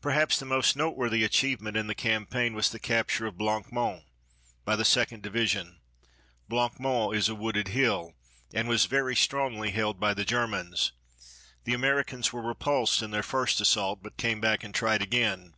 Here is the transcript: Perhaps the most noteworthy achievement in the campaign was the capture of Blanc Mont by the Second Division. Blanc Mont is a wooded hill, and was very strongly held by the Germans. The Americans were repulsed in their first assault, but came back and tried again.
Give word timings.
Perhaps 0.00 0.38
the 0.38 0.44
most 0.46 0.76
noteworthy 0.76 1.24
achievement 1.24 1.76
in 1.76 1.88
the 1.88 1.94
campaign 1.96 2.54
was 2.54 2.70
the 2.70 2.78
capture 2.78 3.26
of 3.26 3.36
Blanc 3.36 3.72
Mont 3.72 4.04
by 4.64 4.76
the 4.76 4.84
Second 4.84 5.24
Division. 5.24 5.80
Blanc 6.48 6.78
Mont 6.78 7.16
is 7.16 7.28
a 7.28 7.34
wooded 7.34 7.66
hill, 7.66 8.12
and 8.54 8.68
was 8.68 8.86
very 8.86 9.16
strongly 9.16 9.72
held 9.72 9.98
by 9.98 10.14
the 10.14 10.24
Germans. 10.24 10.92
The 11.64 11.74
Americans 11.74 12.32
were 12.32 12.42
repulsed 12.42 13.02
in 13.02 13.10
their 13.10 13.24
first 13.24 13.60
assault, 13.60 14.04
but 14.04 14.16
came 14.16 14.40
back 14.40 14.62
and 14.62 14.72
tried 14.72 15.02
again. 15.02 15.56